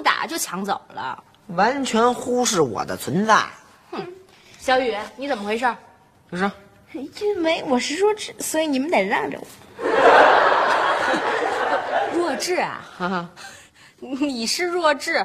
[0.00, 1.22] 不打就抢走了。
[1.48, 3.44] 完全忽视我的存在。
[3.90, 4.02] 哼
[4.58, 5.76] 小雨，你怎么回事？
[6.30, 6.50] 不是，
[6.94, 9.46] 因为我是弱智，所以你们得让着我。
[12.16, 12.80] 弱智啊！
[12.96, 13.28] 哈哈，
[13.98, 15.22] 你是弱智，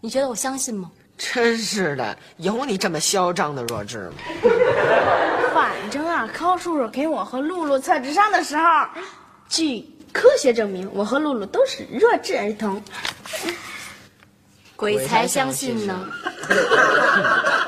[0.00, 0.88] 你觉得我相信吗？
[1.18, 4.14] 真是的，有你这么嚣张的弱智吗？
[5.52, 8.86] 反正啊，高叔叔给我和露露测智商的时候，
[9.48, 9.84] 据
[10.16, 12.82] 科学证明，我和露露都是弱智儿童。
[14.74, 16.08] 鬼才相信呢。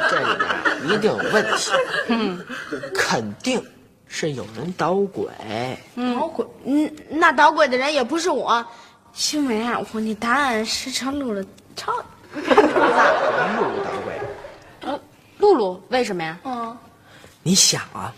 [0.09, 0.49] 这里边
[0.89, 1.73] 一定有问题。
[2.09, 2.43] 嗯，
[2.95, 3.63] 肯定
[4.07, 5.27] 是有人捣鬼。
[6.15, 6.47] 捣鬼？
[6.65, 8.65] 嗯，那捣鬼的人也不是我，
[9.35, 11.45] 因为啊，我那答案是成露露
[11.77, 12.05] 抄的。
[12.35, 14.21] 露露捣鬼。
[14.81, 14.99] 呃，
[15.37, 16.39] 露露为什么呀？
[16.45, 16.75] 嗯，
[17.43, 18.11] 你想啊，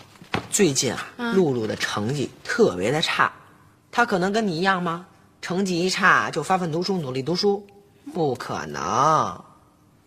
[0.52, 3.32] 最近啊，露露的成绩特别的差，
[3.92, 5.06] 他可能跟你一样吗？
[5.42, 7.66] 成绩一差就发奋读书，努力读书，
[8.12, 9.42] 不可能。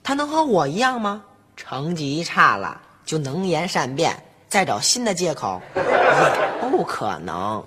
[0.04, 1.24] 他能和我一样吗？
[1.56, 4.16] 成绩一差了就能言善辩，
[4.48, 5.82] 再找新的借口，也
[6.70, 7.64] 不可能。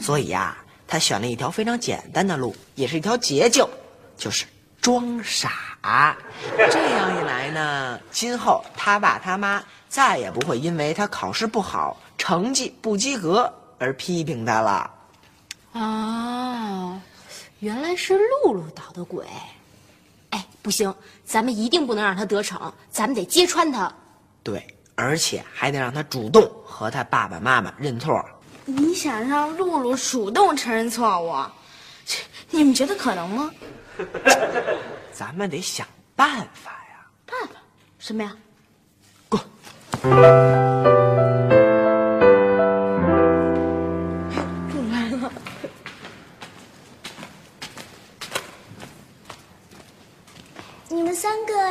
[0.00, 0.56] 所以呀、
[0.88, 3.64] 他选了一条非常简单的路，也是一条捷径，
[4.16, 4.46] 就是
[4.80, 6.16] 装傻。
[6.70, 14.90] 这样一来呢，今后他爸他妈再也不会因为他考试不好、成绩不及格而批评他了。
[15.72, 17.00] 啊，
[17.60, 19.24] 原来是露露捣的鬼。
[20.30, 20.94] 哎，不行，
[21.24, 23.92] 咱们一定不能让他得逞，咱们得揭穿他。
[24.42, 28.24] 对，而且还得让他主动和他爸爸妈妈认错。
[28.64, 31.34] 你想让露露主动承认错误，
[32.50, 33.50] 你们觉得可能吗？
[35.12, 35.86] 咱们得想
[36.16, 37.06] 办法呀！
[37.26, 37.54] 办法
[37.98, 38.36] 什么呀？
[39.28, 39.40] 滚！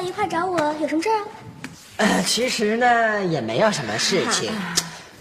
[0.09, 1.25] 一块找我有什么事儿啊？
[1.97, 4.51] 呃，其实呢也没有什么事情，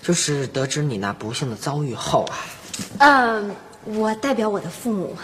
[0.03, 2.37] 就是得知你那不幸的遭遇后啊，
[3.01, 3.55] 嗯，
[3.85, 5.15] 我代表我的父母。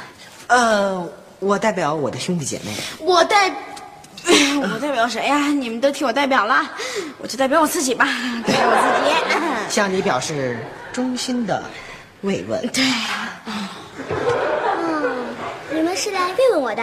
[0.48, 1.08] 呃，
[1.38, 3.50] 我代表我的兄弟姐妹，我代，
[4.60, 6.62] 我代表谁呀、你们都替我代表了，
[7.16, 8.04] 我就代表我自己吧，
[8.46, 9.14] 代表我自己。
[9.74, 10.58] 向你表示
[10.92, 11.64] 衷心的
[12.20, 12.60] 慰问。
[12.68, 12.84] 对，
[13.46, 15.26] 嗯，
[15.72, 16.82] 你们是来慰问我的，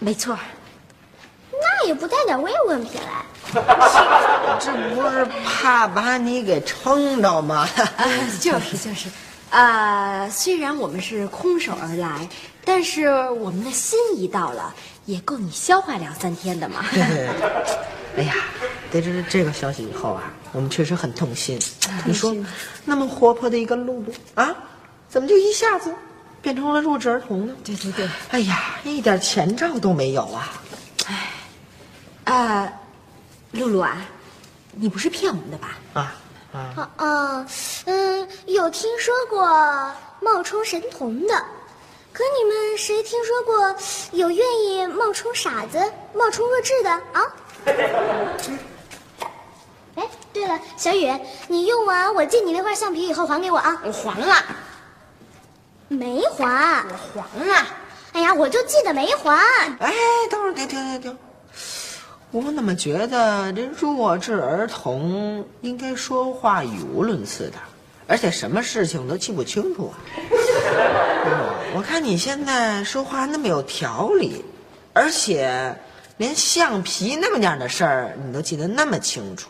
[0.00, 0.57] 没错，那
[1.86, 3.24] 也不带点慰问品来。
[4.60, 7.66] 这不是怕把你给撑着吗？
[8.40, 9.08] 就 是就是，
[9.50, 12.28] 啊，虽然我们是空手而来，
[12.64, 14.74] 但是我们的心意到了，
[15.06, 16.84] 也够你消化两三天的嘛。
[18.16, 18.34] 哎呀，
[18.90, 21.58] 得知这个消息以后啊，我们确实很痛心。
[22.04, 22.36] 你说，
[22.84, 24.54] 那么活泼的一个露露啊，
[25.08, 25.94] 怎么就一下子
[26.42, 27.54] 变成了弱智儿童呢？
[27.64, 30.50] 对对对，哎呀，一点前兆都没有啊！
[32.28, 32.70] 啊，
[33.52, 33.96] 露露啊，
[34.72, 35.78] 你不是骗我们的吧？
[35.94, 36.14] 啊
[36.52, 36.58] 啊！
[36.76, 37.46] 啊啊，
[37.86, 39.46] 嗯，有听说过
[40.20, 41.34] 冒充神童的，
[42.12, 43.74] 可你们谁听说过
[44.12, 45.78] 有愿意冒充傻子、
[46.12, 47.34] 冒充弱智的啊？
[49.96, 51.18] 哎，对了，小雨，
[51.48, 53.80] 你用完我借你那块橡皮以后还给我啊！
[53.84, 54.36] 我还了，
[55.88, 56.84] 没还。
[57.14, 57.66] 我还了。
[58.12, 59.34] 哎呀，我就记得没还。
[59.80, 59.94] 哎，
[60.30, 61.18] 等会儿，停停停停！
[62.30, 67.56] 我怎么觉得这弱智儿童应该说话语无伦次的，
[68.06, 69.96] 而且什么事情都记不清楚啊？
[71.74, 74.44] 我看你现在说话那么有条理，
[74.92, 75.74] 而且
[76.18, 79.48] 连橡皮那么点的事儿你都记得那么清楚，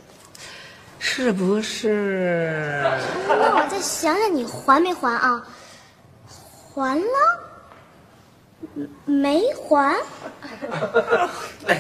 [1.01, 2.81] 是不是？
[3.29, 5.45] 那我再想想，你还没还啊？
[6.75, 7.05] 还了？
[9.05, 9.97] 没还？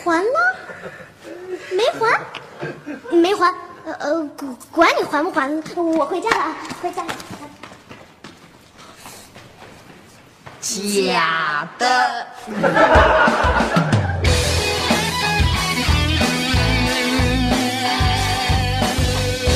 [0.05, 0.57] 还了？
[1.73, 2.21] 没还？
[3.11, 3.53] 没还？
[3.85, 7.15] 呃呃，管管你还不还，我回家了啊，回家了。
[10.61, 12.27] 假的。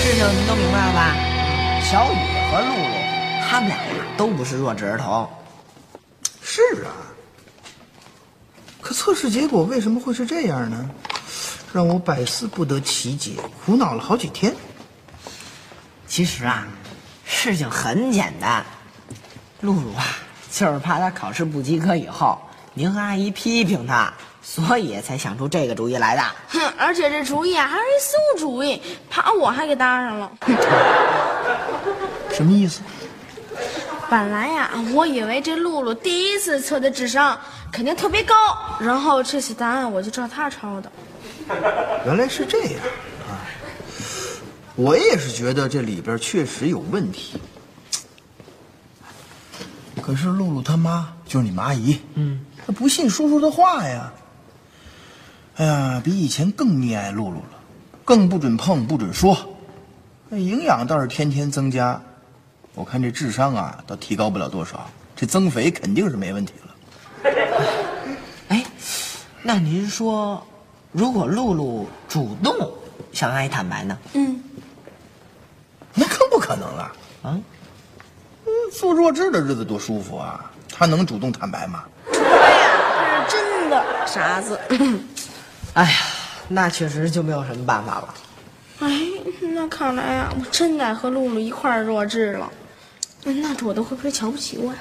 [0.01, 1.15] 事情你都明白了吧？
[1.83, 2.17] 小雨
[2.51, 2.95] 和露露，
[3.47, 3.83] 他们俩呀
[4.17, 5.29] 都不是弱智儿童。
[6.41, 7.02] 是啊，
[8.93, 10.91] 可测试结果为什么会是这样呢？
[11.73, 14.55] 让我百思不得其解，苦恼了好几天。
[16.07, 16.67] 其实啊，
[17.25, 18.63] 事情很简单，
[19.63, 20.05] 露露啊，
[20.51, 22.39] 就是怕她考试不及格以后，
[22.75, 24.13] 您和阿姨批评她，
[24.43, 26.23] 所以才想出这个主意来的。
[26.49, 28.79] 哼，而且这主意啊还是一馊主意，
[29.09, 30.31] 把我还给搭上了。
[32.31, 32.83] 什么意思？
[34.11, 37.41] 本来呀，我以为这露露第一次测的智商
[37.73, 38.35] 肯定特别高，
[38.79, 40.93] 然后这次答案我就照他抄的。
[42.05, 42.81] 原来是这样
[43.29, 43.41] 啊！
[44.77, 47.41] 我也是觉得这里边确实有问题。
[50.03, 54.13] 可是露露他妈就是你们阿姨，嗯，她不信叔叔的话呀。
[55.57, 57.59] 哎呀，比以前更溺爱露露了，
[58.05, 59.37] 更不准碰，不准说。
[60.29, 62.01] 那营养倒是天天增加，
[62.75, 64.91] 我看这智商啊，倒提高不了多少。
[65.15, 66.72] 这增肥肯定是没问题了。
[68.49, 68.65] 哎，
[69.43, 70.45] 那您说，
[70.93, 72.73] 如果露露主动
[73.13, 73.97] 向阿姨坦白呢？
[74.15, 74.43] 嗯，
[75.95, 76.93] 那更不可能了。
[77.23, 77.39] 啊，
[78.47, 80.51] 嗯，做弱智的日子多舒服啊！
[80.75, 81.85] 他能主动坦白吗？
[82.11, 82.25] 这是
[83.29, 84.59] 真的傻子。
[85.75, 85.97] 哎呀，
[86.49, 88.15] 那确实就没有什么办法了。
[88.81, 88.89] 哎，
[89.55, 92.51] 那看来呀，我真该和露露一块儿弱智了。
[93.25, 94.79] 那我的会不会瞧不起我呀？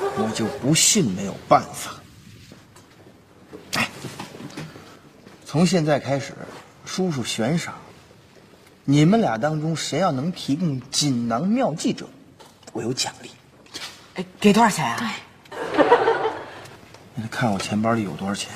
[0.00, 1.94] 我就不信没有办法。
[3.74, 3.88] 哎，
[5.44, 6.34] 从现在开始，
[6.84, 7.74] 叔叔悬赏，
[8.84, 12.06] 你们俩当中谁要能提供锦囊妙计者，
[12.72, 13.30] 我有奖励。
[14.14, 14.96] 哎，给多少钱啊？
[14.98, 15.84] 对，
[17.14, 18.50] 你看我钱包里有多少钱？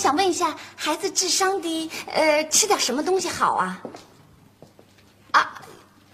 [0.00, 3.78] 想问一下，孩子智商低，呃，吃点什么东西好啊？
[5.32, 5.60] 啊，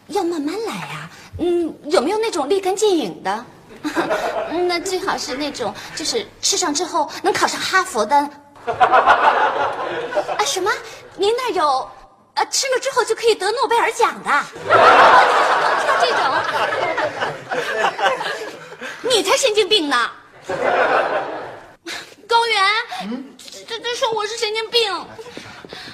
[0.08, 3.44] 要慢慢来呀、嗯，有没有那种立竿见影的？
[4.66, 8.16] 那最好是那种，就是吃上之后能考上哈佛的。
[8.66, 10.68] 啊，什么？
[11.14, 11.88] 您那有？
[12.34, 14.28] 呃，吃了之后就可以得诺贝尔奖的？
[15.86, 16.20] 像这种，
[19.08, 20.10] 你才神经病呢！
[22.28, 22.60] 高原，
[23.68, 25.06] 这这说我是神经病，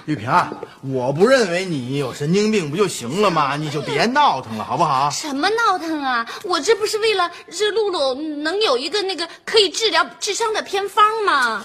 [0.05, 0.53] 玉萍啊，
[0.83, 3.57] 我不认为你有神经病不就行了吗？
[3.57, 5.09] 你就别闹腾了，好不好？
[5.11, 6.27] 什么闹腾啊？
[6.45, 11.65] 我这不是为了这露露能有一个那个可以治疗智商的偏方吗？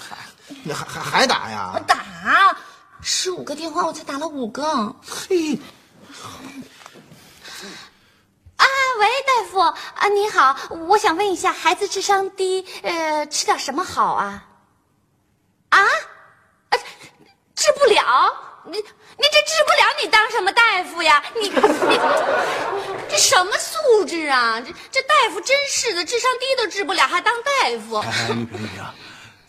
[0.62, 1.78] 你还还还打呀？
[1.86, 2.02] 打
[3.02, 4.64] 十五个电话，我才打了五个。
[5.06, 5.58] 嘿，
[8.56, 8.64] 啊，
[8.98, 10.56] 喂，大夫啊，你好，
[10.88, 14.44] 我想问一下，孩子智商低，呃，吃点什么好啊？
[15.70, 15.78] 啊？
[15.80, 16.74] 啊，
[17.54, 18.32] 治不了？
[18.64, 21.22] 你你这治不了，你当什么大夫呀？
[21.34, 21.54] 你你
[23.08, 24.60] 这什么素质啊？
[24.60, 27.96] 这这大夫真是的，智商低都治不了，还当大夫？
[27.96, 28.84] 哎，玉萍玉萍，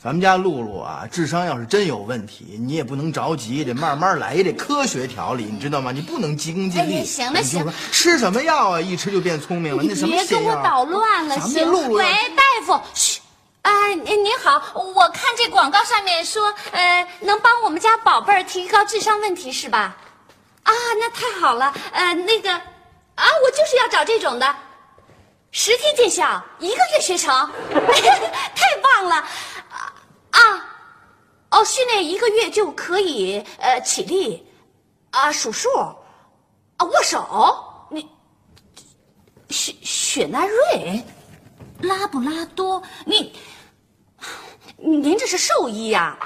[0.02, 5.92] 咱们家露露啊，智商要是真有问题，你也不能着急，得慢慢来，也得科学调理，你知道吗？
[5.92, 7.00] 你不能急功近利。
[7.00, 8.80] 哎行了行吃什么药啊？
[8.80, 11.54] 一吃就变聪明了，你什么别跟我捣乱了，行？
[11.54, 12.06] 这露露喂，
[12.38, 13.19] 大夫，嘘。
[13.62, 19.98] 啊，您您好，我看这广告上面说，呃，能帮我们家宝贝儿提高智商问题是吧？
[20.64, 24.56] 啊，那太好了，呃，那个，啊，我就是要找这种的，
[25.52, 27.50] 十天见效，一个月学成，
[28.56, 29.16] 太棒了，
[29.70, 29.94] 啊
[30.32, 30.66] 啊，
[31.52, 34.48] 哦，训练一个月就可以呃起立，
[35.12, 38.10] 啊数数，啊握手，你
[39.50, 41.04] 雪雪纳瑞，
[41.82, 43.34] 拉布拉多，你，
[44.78, 46.18] 您这是兽医呀、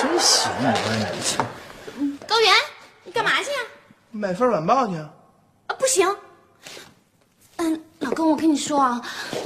[0.00, 2.54] 真行，我说你高原，
[3.04, 3.58] 你干嘛去呀、
[4.10, 5.10] 买份晚报去啊。
[5.66, 6.08] 啊，不行。
[7.56, 9.00] 嗯，老公，我跟你说啊，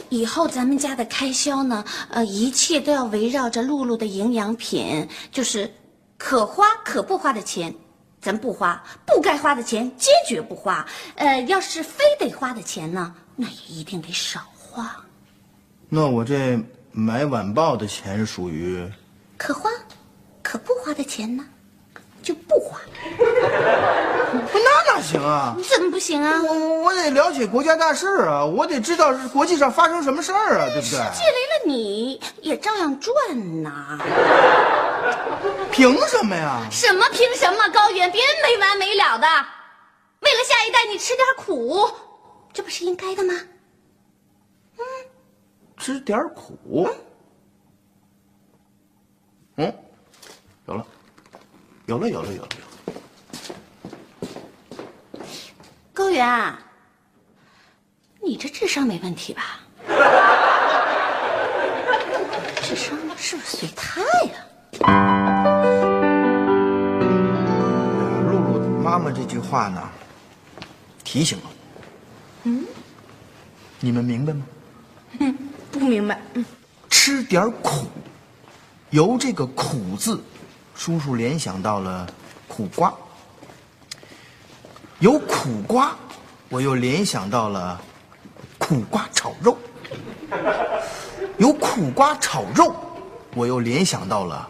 [0.08, 5.72] 以后咱们家的开销呢，呃，一切都要围绕着露露的营养品，就是
[6.16, 7.74] 可花可不花的钱，
[8.20, 10.86] 咱不花；不该花的钱，坚决不花。
[11.16, 14.96] 呃，要是非得花的钱呢，那也一定得少花，
[15.88, 16.58] 那我这
[16.90, 18.84] 买晚报的钱属于
[19.36, 19.70] 可花
[20.42, 21.44] 可不花的钱呢，
[22.20, 22.80] 就不花。
[24.52, 25.56] 那哪行啊？
[25.70, 26.42] 怎么不行啊？
[26.42, 30.90] 我我得了解国家大事啊，我得知道是国际上发生什么事儿啊，对不对？
[30.90, 34.00] 借来了你也照样赚呐。
[35.70, 36.60] 凭什么呀？
[36.72, 37.68] 什么凭什么？
[37.72, 39.26] 高原别没完没了的，
[40.22, 41.88] 为了下一代你吃点苦，
[42.58, 43.32] 这不不是应该的吗？
[44.78, 44.82] 嗯
[45.76, 46.88] 吃点苦。
[49.56, 49.72] 嗯，
[50.66, 50.86] 有了，
[51.86, 52.92] 有了，有了，有了，有了。
[55.94, 56.52] 高原，
[58.20, 59.60] 你这智商没问题吧？
[62.60, 64.44] 智商是不是随他呀？
[68.28, 69.88] 露露妈妈这句话呢，
[71.04, 71.57] 提醒了我。
[72.48, 72.64] 嗯，
[73.78, 74.42] 你们明白吗？
[75.70, 76.42] 不明白，嗯，
[76.88, 77.86] 吃点苦，
[78.88, 80.18] 由这个“苦”字，
[80.74, 82.08] 叔叔联想到了
[82.48, 82.90] 苦瓜；
[84.98, 85.94] 有苦瓜，
[86.48, 87.78] 我又联想到了
[88.56, 89.54] 苦瓜炒肉；
[91.36, 92.74] 有苦瓜炒肉，
[93.34, 94.48] 我又联想到了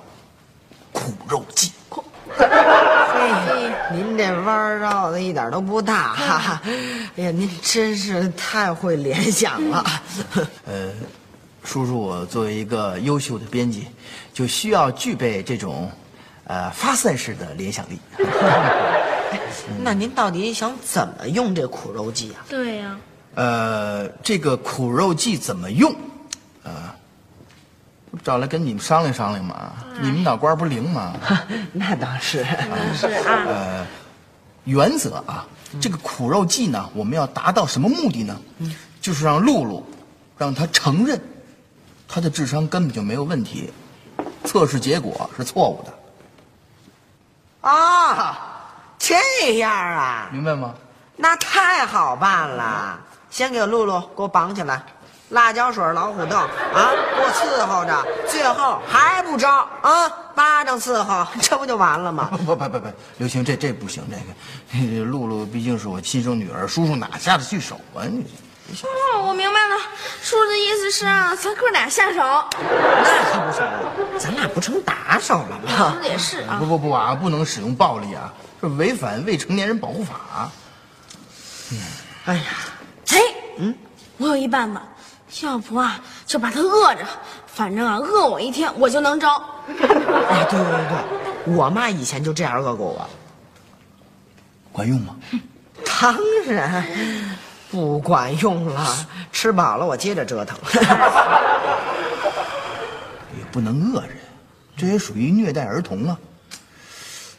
[0.92, 1.72] 苦肉计。
[3.46, 6.62] 嘿，您这弯儿绕的一点都不大，哈哈！
[7.16, 9.84] 哎呀，您真是太会联想了。
[10.66, 10.90] 呃，
[11.64, 13.86] 叔叔，我作为一个优秀的编辑，
[14.32, 15.90] 就需要具备这种，
[16.44, 17.98] 呃，发散式的联想力。
[19.82, 22.46] 那您到底想怎么用这苦肉计啊？
[22.48, 22.96] 对呀、
[23.34, 25.94] 呃，这个苦肉计怎么用？
[28.10, 29.72] 呃，不找来跟你们商量商量嘛。
[30.00, 31.14] 你们脑瓜不灵吗？
[31.72, 32.44] 那倒是，
[32.94, 33.86] 是啊，呃
[34.64, 35.46] 原则啊，
[35.80, 38.38] 这个苦肉计呢，我们要达到什么目的呢？
[39.00, 39.84] 就是让露露，
[40.36, 41.20] 让她承认，
[42.06, 43.72] 她的智商根本就没有问题，
[44.44, 48.38] 测试结果是错误的，啊，
[48.98, 50.74] 这样啊，明白吗？
[51.16, 53.00] 那太好办了。
[53.30, 54.82] 先给露露给我绑起来，
[55.30, 62.28] 辣椒水、老虎凳啊，给我伺候着，最后还不招啊，巴掌伺候， 这不就完了吗？
[62.30, 64.02] 不不不不不，刘星，这这不行，
[64.72, 68.04] 这个露露毕竟是我亲生女儿，叔叔哪下得去手啊？
[68.04, 68.24] 你
[68.82, 69.76] 哦，我明白了，
[70.22, 72.20] 叔叔的意思是让咱哥俩下手，
[72.60, 75.92] 那可不行，咱俩不成打手了吗？
[75.92, 76.66] 说的也是啊不。
[76.66, 80.50] 不不啊，不能使用暴力啊，这违反未成年人保护法。
[82.26, 82.42] 哎呀，
[83.10, 83.18] 哎，
[83.56, 83.74] 嗯，
[84.18, 84.82] 我有一办法，
[85.42, 87.06] 要不啊，就把他饿着，
[87.46, 89.42] 反正啊，饿我一天，我就能招。
[89.68, 93.08] 哎， 对对对，我妈以前就这样饿过我。
[94.72, 95.16] 管用吗？
[96.00, 96.16] 当
[96.46, 96.84] 然
[97.70, 100.58] 不管用了，吃饱了我接着折腾。
[103.36, 104.16] 也不能饿人，
[104.76, 106.18] 这也属于虐待儿童啊。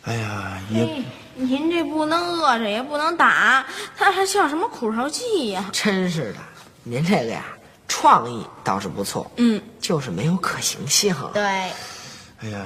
[0.03, 1.03] 哎呀，也哎，
[1.35, 3.65] 您这不能饿着，也不能打，
[3.97, 5.65] 他还叫什么苦肉计呀？
[5.71, 6.39] 真是的，
[6.83, 7.43] 您这个呀，
[7.89, 11.13] 创意倒是不错，嗯，就是没有可行性。
[11.33, 12.65] 对，哎呀，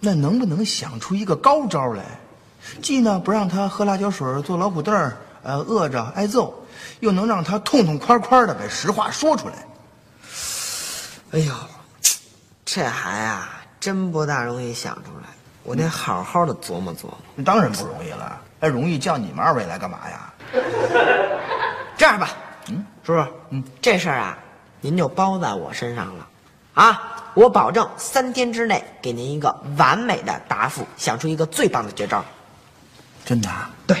[0.00, 2.02] 那能不能想出一个高招来？
[2.82, 6.52] 既呢不让他喝辣椒水、坐老虎凳儿，呃，饿着挨揍，
[7.00, 9.54] 又能让他痛痛快快的把实话说出来。
[11.30, 11.54] 哎呦，
[12.64, 15.28] 这还啊，真不大容易想出来，
[15.62, 17.18] 我得好好的琢磨琢磨。
[17.36, 20.32] 那当然不容易了，还容易叫你们二位来干嘛呀？
[21.96, 22.47] 这样吧，嗯，
[23.08, 24.38] 叔叔，嗯，这事儿啊，
[24.82, 26.26] 您就包在我身上了，
[26.74, 32.22] 啊，我保证三天之内给您一个完美的答复，想出一个最棒的绝招。
[33.24, 33.70] 真的啊？
[33.86, 33.96] 对，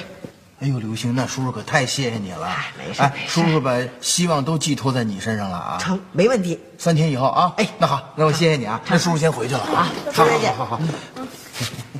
[0.60, 2.46] 哎呦，刘星，那叔叔可太谢谢你了。
[2.46, 5.78] 哎没事哎叔叔把希望都寄托在你身上了啊。
[5.80, 6.60] 成，没问题。
[6.76, 7.54] 三天以后啊。
[7.56, 8.78] 哎那好，那我谢谢你啊。
[8.88, 9.88] 那叔叔先回去了啊。
[10.12, 10.82] 好好再见好好好。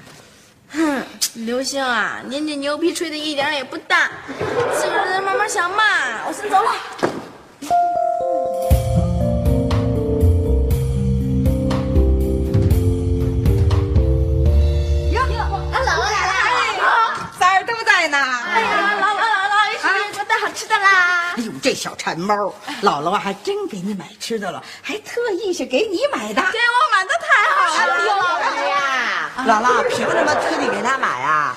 [0.79, 1.03] 哼，
[1.35, 4.09] 刘星啊，您这牛皮吹的一点也不大，
[4.77, 5.83] 自个儿慢慢想嘛。
[6.25, 6.71] 我先走了。
[15.11, 15.21] 哟，
[15.73, 16.17] 俺姥姥来
[16.79, 16.87] 了，
[17.41, 18.17] 仨人都在呢。
[18.17, 19.83] 哎呀，姥姥姥姥，一起
[20.15, 21.35] 给我带好吃的啦。
[21.37, 26.41] 哎呦，这小馋猫，姥姥啊还真给你买吃的了，还特意是给你买的。
[26.53, 28.28] 给我买的太好了，
[29.47, 31.55] 姥姥凭什么特地给他买呀？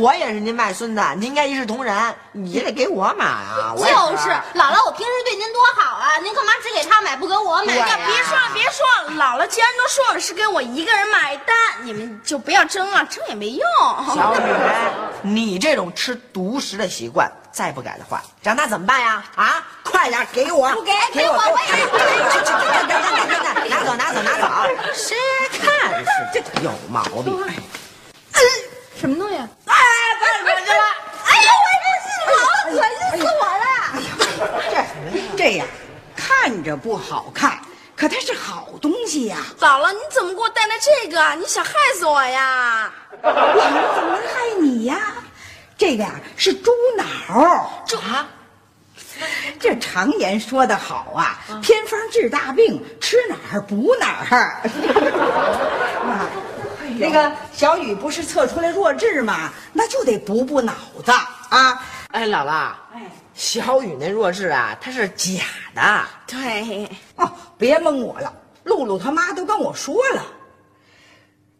[0.00, 1.94] 我也是您外孙子，您应该一视同仁，
[2.32, 3.74] 也得给我买啊。
[3.76, 7.74] 我就是姥姥，我平时对您多好啊，您干嘛只给他买不给我买？
[7.74, 13.62] 哎呀，别说了，别说了，姥姥既然都说了是给我一个人买单，你们就不要争了，争也没用。
[14.14, 14.40] 小雨，
[15.20, 19.22] 你这种吃独食的习惯，再不改的话，长大怎么办呀？
[19.36, 20.70] 啊，快点给我！
[20.70, 21.32] 不给给我！
[21.32, 24.48] 给我我哎去去去去去去去拿走拿走拿走！
[24.94, 25.14] 谁
[25.60, 27.38] 看是这有毛病？
[29.00, 29.36] 什么东西？
[29.36, 29.74] 哎，
[30.20, 30.84] 干什么去了？
[31.24, 33.66] 哎呀，我这是老恶心死我了！
[34.70, 35.64] 这这呀，
[36.16, 37.60] 看着不好看，
[37.96, 39.36] 可它是好东西呀。
[39.56, 41.34] 咋了，你怎么给我带来这个？
[41.36, 42.92] 你想害死我呀？
[43.22, 43.30] 我
[43.94, 45.12] 怎么能害你呀？
[45.76, 47.04] 这个呀是猪脑。
[47.34, 48.28] 啊？
[49.58, 54.62] 这常言说得好啊，偏方治大病，吃哪儿补哪儿。
[56.08, 56.30] 啊，
[56.98, 59.52] 那个小雨不是测出来弱智吗？
[59.72, 60.72] 那就得补补脑
[61.04, 61.12] 子
[61.48, 61.82] 啊。
[62.10, 63.02] 哎，姥姥，哎
[63.34, 66.04] 小雨那弱智啊，他是假的。
[66.26, 68.32] 对，哦，别蒙我了，
[68.64, 70.22] 露露他妈都跟我说了，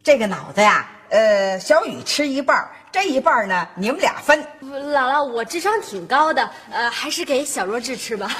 [0.03, 4.45] 这个脑子呀，呃，小雨吃一半，这一半呢，你们俩分。
[4.63, 8.31] 姥姥，我智商挺高的，呃，还是给小弱智吃吧。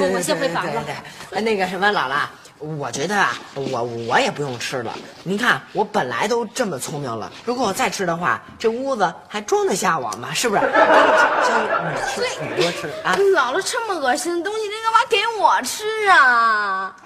[0.00, 0.82] 我我先回房了。
[1.40, 2.26] 那个什么，姥姥，
[2.58, 4.92] 我觉得啊，我我也不用吃了。
[5.22, 10.34] 您看，我本来都这么聪明了，如果我再吃的话，这屋子还装得下我吗？
[10.34, 10.62] 是不是？
[11.46, 12.22] 小雨，你吃，
[12.56, 13.14] 你多吃啊。
[13.36, 16.96] 姥姥这么恶心的东西，你干嘛给我吃啊？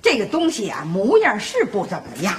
[0.00, 2.34] 这个东西啊，模样是不怎么样，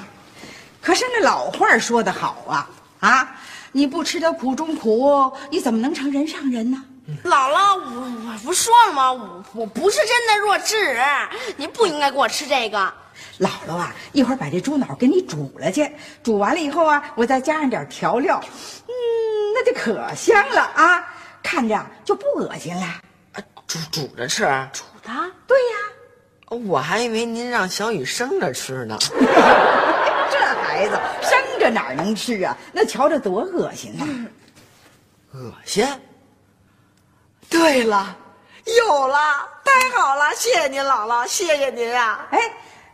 [0.83, 3.35] 可是那老话说得好啊啊，
[3.71, 6.83] 你不吃点苦中苦，你怎么能成人上人呢？
[7.23, 9.11] 姥姥，我我不说了吗？
[9.11, 11.01] 我我不是真的弱智，
[11.57, 12.77] 您不应该给我吃这个。
[13.39, 15.89] 姥姥啊，一会儿把这猪脑给你煮了去，
[16.21, 18.41] 煮完了以后啊，我再加上点调料，
[18.87, 18.91] 嗯，
[19.53, 21.03] 那就可香了啊，
[21.41, 22.83] 看着就不恶心了。
[22.83, 23.01] 啊
[23.67, 25.11] 煮煮着吃，煮的？
[25.47, 28.97] 对呀、我还以为您让小雨生着吃呢。
[30.73, 32.57] 这孩子生着哪能吃啊？
[32.71, 34.03] 那瞧着多恶心啊、
[35.33, 35.87] 恶心。
[37.47, 38.15] 对了，
[38.65, 39.17] 有了，
[39.63, 42.39] 太好了，谢谢您姥姥，谢谢您呀、哎，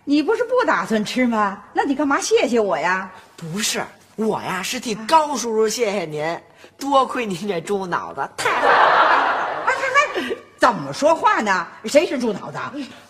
[0.03, 1.63] 你不是不打算吃吗？
[1.71, 3.09] 那你干嘛谢谢我呀？
[3.37, 3.81] 不是
[4.17, 6.37] 我呀，是替高叔叔谢谢您，
[6.77, 9.18] 多亏您这猪脑子，太好了。
[10.59, 11.65] 怎么说话呢？
[11.85, 12.57] 谁是猪脑子？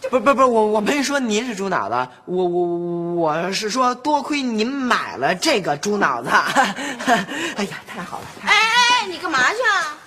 [0.09, 2.67] 不不不，我我没说您是猪脑子，我我
[3.15, 6.29] 我是说多亏您买了这个猪脑子。
[7.57, 8.25] 哎呀，太好了！
[8.43, 9.97] 哎哎哎，你干嘛去啊？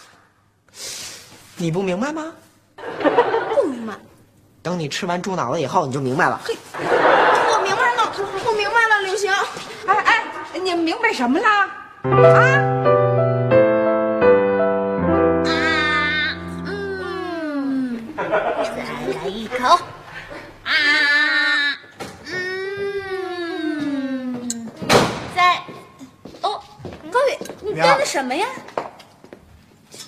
[1.56, 2.32] 你不明白吗？
[3.56, 3.92] 不明白。
[4.62, 6.40] 等你吃完猪脑子以后，你就明白了。
[6.44, 8.12] 嘿我明白了，
[8.46, 9.32] 我明白了，刘星。
[9.86, 10.24] 哎哎，
[10.60, 11.48] 你们明白什么了？
[11.48, 11.66] 啊？
[12.04, 12.91] 啊，
[19.62, 19.78] 口。
[20.64, 20.74] 啊，
[22.26, 24.68] 嗯，
[25.36, 25.62] 在，
[26.40, 26.60] 哦，
[27.12, 28.44] 高宇，你干的什么呀？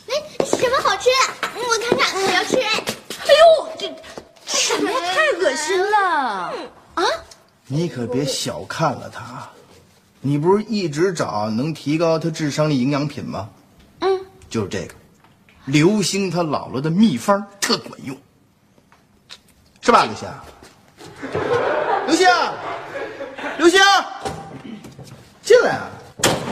[0.08, 0.12] 哎，
[0.44, 1.08] 什么好吃？
[1.54, 2.56] 我看看，我要吃。
[2.56, 2.82] 哎
[3.28, 3.86] 呦，这
[4.44, 4.98] 这什么呀？
[5.14, 6.52] 太恶心了！
[6.94, 7.04] 啊，
[7.68, 9.48] 你可别小看了他，
[10.20, 13.48] 你不是一直找能提高他智商的营养品吗？
[14.00, 14.96] 嗯，就是这个，
[15.66, 18.18] 刘星他姥姥的秘方特管用，
[19.84, 20.26] 是吧，刘星？
[22.06, 22.26] 刘星，
[23.58, 23.78] 刘星，
[25.42, 25.90] 进来啊！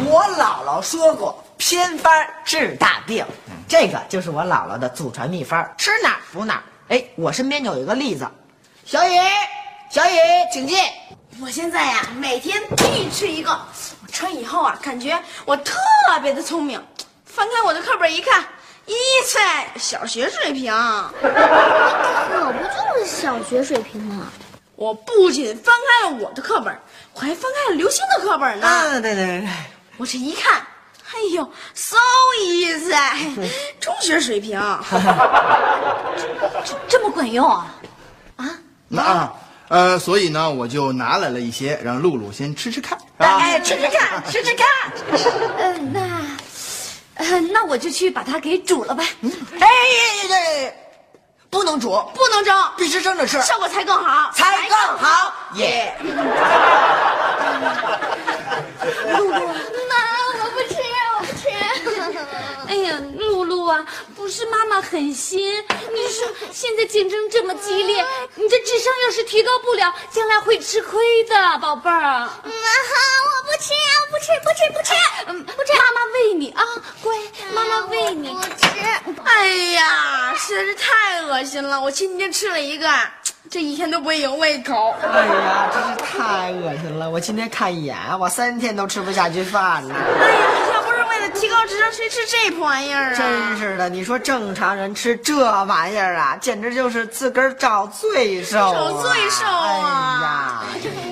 [0.05, 2.13] 我姥姥说过，偏方
[2.45, 3.25] 治大病，
[3.67, 6.63] 这个就是我姥姥的祖传秘方，吃哪儿补哪儿。
[6.89, 8.29] 哎，我身边就有一个例子，
[8.85, 9.17] 小雨，
[9.89, 10.19] 小雨，
[10.53, 10.79] 请进。
[11.41, 13.51] 我现在呀，每天必吃一个。
[13.51, 15.75] 我吃完以后啊，感觉我特
[16.21, 16.79] 别的聪明。
[17.25, 18.45] 翻开我的课本一看，
[18.87, 19.41] 一岁
[19.77, 20.73] 小学水平。
[21.21, 24.27] 可不就是小学水平吗？
[24.75, 26.77] 我不仅翻开了我的课本，
[27.15, 28.67] 我还翻开了刘星的课本呢。
[28.67, 29.49] 啊，对对对，
[29.97, 30.61] 我这一看，
[31.15, 31.97] 哎呦，so
[32.41, 34.61] easy，中学水平。
[36.67, 37.73] 这这么管用啊？
[38.37, 38.51] 啊
[38.89, 39.33] 那啊，
[39.69, 43.39] 呃，所以呢，我就拿来了一些，让露露先吃吃看，是吧？
[43.39, 44.67] 哎，吃吃看，吃吃看。
[45.59, 46.22] 呃，那，
[47.17, 49.05] 呃，那我就去把它给煮了吧。
[49.61, 50.73] 哎呀呀呀，
[51.51, 55.33] 不能煮，不能蒸，必须蒸着吃，效果才更好，才更好。
[55.55, 55.95] 耶！
[59.19, 59.95] 露 露妈，
[60.43, 60.77] 我不吃，
[61.15, 61.49] 我不吃。
[62.69, 63.85] 哎呀，露露啊，
[64.17, 72.01] 不是妈妈狠心，你说现在竞争这么激烈，你这智商要是提高不了，将来会吃亏的，宝贝儿。
[72.01, 72.51] 妈，我
[73.45, 73.75] 不吃，
[74.23, 74.95] 吃，不吃，不吃。
[75.27, 76.63] 嗯，不吃，妈妈喂你啊，
[77.03, 77.13] 乖，
[77.53, 78.29] 妈妈喂你。
[78.29, 78.69] 不吃。
[79.25, 81.81] 哎呀，实在是太恶心了！
[81.81, 82.89] 我今天吃了一个，
[83.51, 84.95] 这一天都不会有胃口。
[85.03, 87.11] 哎呀，真是太恶心了！
[87.11, 89.95] 我今天看一眼，我三天都吃不下去饭呢。
[89.95, 93.15] 哎呀，要不是为了提高智商，谁吃这破玩意儿啊？
[93.15, 98.73] 真是的，你说正常人吃这玩意儿啊，简直就是自个儿找罪受、啊！
[98.75, 101.12] 找罪受啊哎呀，哎，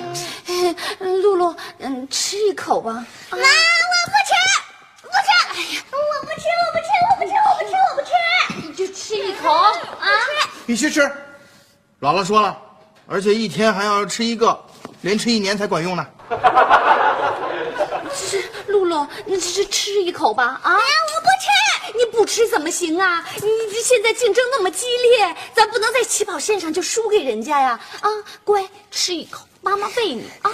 [0.99, 2.91] 露露，嗯，吃一口吧。
[3.29, 3.43] 妈，我不
[4.27, 4.33] 吃，
[5.01, 5.29] 不吃。
[5.49, 8.11] 哎呀，我不吃，我不吃，我不吃，我不吃，我不吃。
[8.67, 9.73] 你就吃一口啊！
[10.65, 11.01] 必须吃。
[11.99, 12.57] 姥姥说了，
[13.07, 14.59] 而且一天还要吃一个，
[15.01, 16.05] 连吃一年才管用呢。
[18.67, 20.59] 露露，你这是吃一口吧？
[20.63, 20.71] 啊！
[20.71, 23.25] 哎呀，我不吃，你不吃怎么行啊？
[23.35, 27.79] 你这现在竞争那么激烈，咱不能在起跑线上就输给人家呀！
[27.99, 28.09] 啊，
[28.43, 30.49] 乖，吃一口，妈妈喂你啊，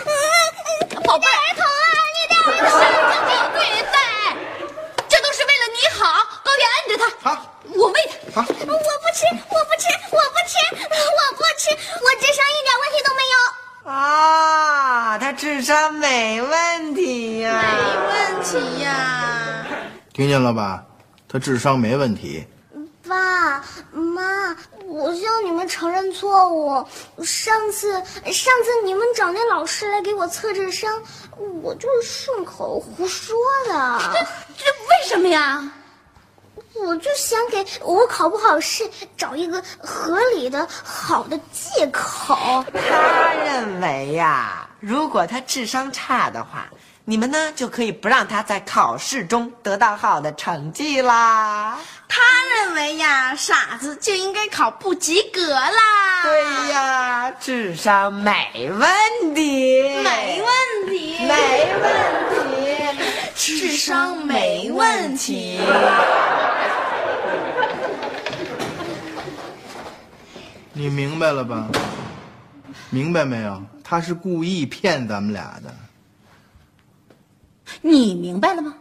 [1.05, 1.31] 宝贝儿。
[1.31, 2.69] 儿童啊，你的儿童！
[2.77, 3.59] 神经病对
[3.91, 3.95] 待，
[5.07, 6.01] 这都是为了你好。
[6.43, 7.31] 高原按着他，好，
[7.73, 7.95] 我喂
[8.33, 8.41] 他。
[8.41, 8.73] 好，我不
[9.15, 11.71] 吃，我不吃，我不吃，我不吃，
[12.03, 13.91] 我智商一点问题都没有。
[13.91, 17.71] 啊，他智商没问题呀、没
[18.09, 19.65] 问题呀。
[20.11, 20.83] 听见了吧？
[21.29, 22.45] 他智商没问题。
[23.07, 24.53] 爸妈，
[24.87, 26.85] 我向你们承认错误。
[27.23, 27.91] 上次，
[28.25, 30.89] 上次你们找那老师来给我测智商，
[31.61, 33.35] 我就是顺口胡说
[33.67, 33.99] 的。
[34.57, 35.71] 这为什么呀？
[36.85, 42.63] 我就想给我考不好试找一个合理的、好的借口。
[42.71, 46.67] 他认为呀，如果他智商差的话，
[47.03, 51.79] 你们呢就可以不让他在考试中得到好的成绩啦。
[52.07, 52.21] 他
[52.55, 56.23] 认为呀，傻子就应该考不及格啦。
[56.23, 56.41] 对
[56.71, 61.87] 呀，智商没问题，没问题，没问
[62.55, 65.59] 题，智商没问题。
[70.73, 71.67] 你明白了吧？
[72.89, 73.61] 明白没有？
[73.83, 75.73] 他是故意骗咱们俩的。
[77.81, 78.75] 你明白了吗？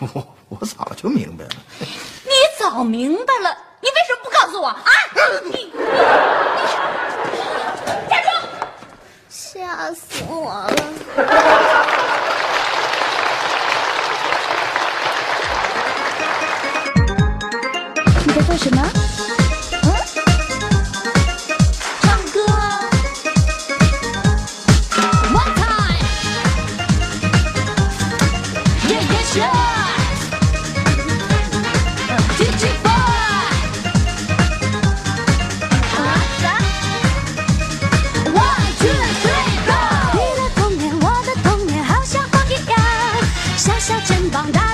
[0.00, 1.50] 我 我早就明白了。
[1.80, 4.84] 你早明白了，你为什么不告诉我啊？
[5.44, 5.72] 你你你，
[8.08, 8.28] 站住！
[9.28, 10.72] 吓死我了！
[18.26, 19.31] 你在做什么？
[44.30, 44.71] 小小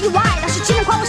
[0.00, 1.04] 意外，老师竟然夸我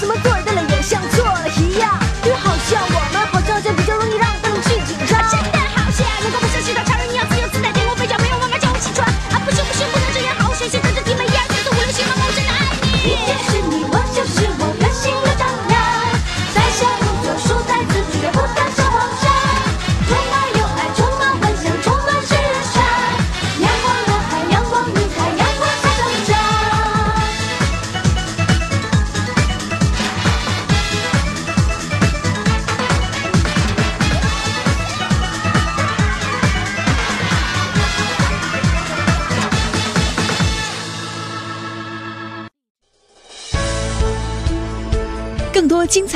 [0.00, 0.29] 什么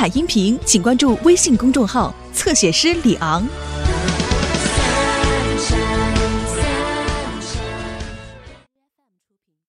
[0.07, 3.47] 音频，请关注微信公众号“侧写师李昂”。